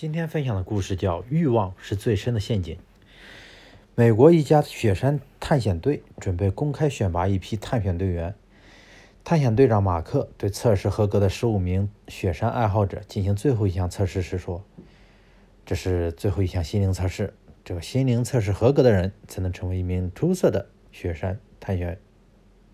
[0.00, 2.74] 今天分享的故事叫《欲望是最深的陷阱》。
[3.94, 8.34] 美国一家雪山探险队准备公开选拔一批探险队员。
[9.24, 14.64] 探险队长马克对测试合格的十五名雪山爱好者进行最后一项测试时说
[15.66, 22.00] ：“这是最后一项心灵测试，只有心灵测试合格的人才能成为一名出色的雪山探险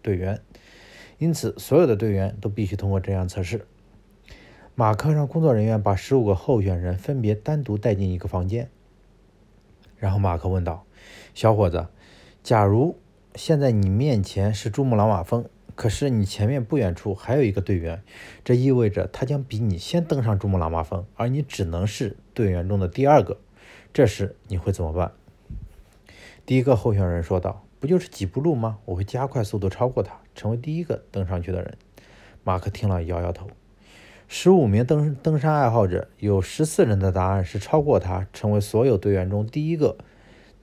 [0.00, 0.40] 队员。
[1.18, 3.66] 因此，所有的队员都必须通过这样测试。”
[4.78, 8.68] 马克让工作人员把十五个候选人分别单独带进一个房间，
[9.96, 10.84] 然后马克问道
[11.32, 11.86] ：“小伙子，
[12.42, 12.98] 假如
[13.34, 18.02] 现在你面前是珠穆朗玛峰，可是你前面不远处还有一个队员，
[18.44, 23.38] 这意味着他将比你先登上珠穆朗玛峰，而你只能是队员中的第二个。
[23.94, 25.12] 这时你会怎么办？”
[26.44, 28.76] 第一个候选人说道：“不就是几步路吗？
[28.84, 31.78] 我会加快速度超过他，成为第一个登上去的人。”
[32.44, 33.48] 马克听了摇摇头。
[34.28, 39.96] 十五名登登山爱好者有十四人的答案是超过他，成为所有队员中第一个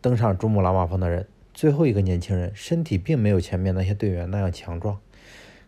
[0.02, 1.28] 登上珠穆朗玛峰的人。
[1.54, 5.00] 最后一个年轻人身体并没有前面那些队员那样强壮，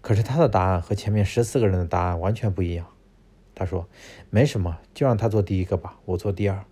[0.01, 2.85] 可是他的答案和前面十四个人的答案完全不一样。
[3.53, 3.88] 他说
[4.29, 6.66] ：“没什么，就让他做第一个吧，我做第二。”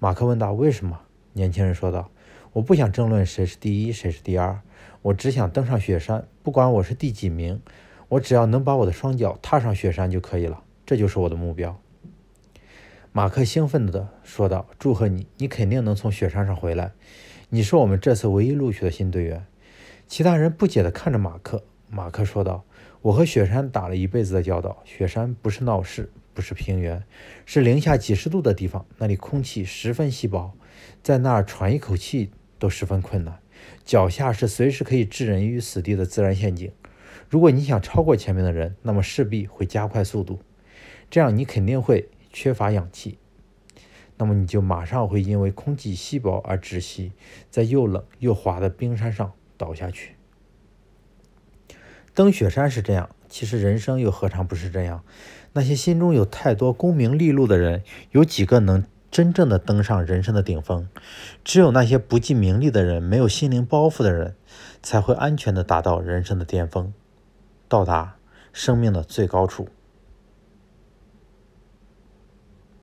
[0.00, 1.02] 马克问道：“为什么？”
[1.34, 2.10] 年轻人说道
[2.54, 4.60] ：“我不想争论谁是第一，谁是第二，
[5.02, 7.60] 我只想登上雪山，不管我是第几名。”
[8.10, 11.80] 我只要能把我的双脚踏上雪山就可以了，这就是我的目标。”
[13.12, 16.92] 马克兴奋地说道，“祝贺你，你肯定能从雪山上回来。
[17.48, 19.46] 你是我们这次唯一录取的新队员。”
[20.06, 21.64] 其他人不解地看着马克。
[21.88, 22.64] 马克说道
[23.02, 27.02] ：“我和雪山打了一辈子的交道，雪山不是闹市，不是平原，
[27.46, 30.52] 是零下几十度的地方，那里空气十分稀薄，
[31.02, 33.40] 在那儿喘一口气都十分困难，
[33.84, 36.70] 脚下是随时可以置人于死地的自然陷阱。”
[37.30, 40.40] 如果你想超过前面的人，那么势必会加快速度，
[41.08, 43.18] 这样你肯定会缺乏氧气，
[44.16, 47.12] 那么你就马上会因为空气稀薄而窒息，
[47.48, 50.16] 在又冷又滑的冰山上倒下去。
[52.12, 55.04] 登雪山是这样，其实人生又何尝不是这样？
[55.52, 60.88] 那些心中有太多功名利禄的人，有几个能真正的登上人生的顶峰？
[61.44, 64.34] 只有那些不计名利的人，没有心灵包袱的人，
[64.82, 66.92] 才会安全的达到人生的巅峰。
[67.70, 68.16] 到达
[68.52, 69.68] 生命的最高处。